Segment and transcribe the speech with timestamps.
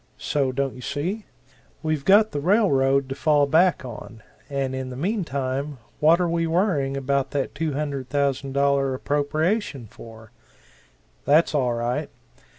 [0.17, 1.27] So, don't you see?
[1.83, 6.27] We've got the rail road to fall back on; and in the meantime, what are
[6.27, 10.31] we worrying about that $200,000 appropriation for?
[11.25, 12.09] That's all right.